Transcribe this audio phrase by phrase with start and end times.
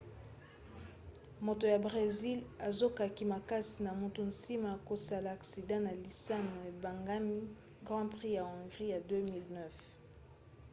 [1.45, 7.37] moto ya bresil azokaki makasi na motu nsima ya kosala aksida na lisano ebengami
[7.85, 9.69] grand prix ya hongrie ya 2009